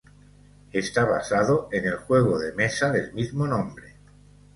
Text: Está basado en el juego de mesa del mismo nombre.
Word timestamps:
Está 0.71 1.05
basado 1.05 1.69
en 1.71 1.85
el 1.85 1.95
juego 1.97 2.39
de 2.39 2.53
mesa 2.53 2.89
del 2.91 3.13
mismo 3.13 3.45
nombre. 3.45 3.93